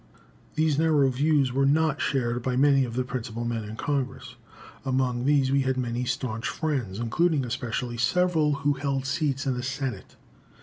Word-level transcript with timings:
These 0.55 0.79
narrow 0.79 1.09
views 1.09 1.53
were 1.53 1.67
not 1.67 2.01
shared 2.01 2.41
by 2.41 2.55
most 2.55 2.85
of 2.87 2.95
the 2.95 3.03
principal 3.03 3.45
men 3.45 3.63
in 3.63 3.75
Congress; 3.75 4.33
among 4.83 5.25
these 5.25 5.51
we 5.51 5.61
had 5.61 5.77
many 5.77 6.05
staunch 6.05 6.47
friends, 6.49 6.97
including 6.97 7.45
especially 7.45 7.97
several 7.97 8.53
who 8.65 8.73
held 8.73 9.05
seats 9.05 9.45
in 9.45 9.53
the 9.53 9.61
Senate. 9.61 10.15